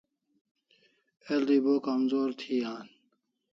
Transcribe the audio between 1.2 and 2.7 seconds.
El'i bo kamzor thi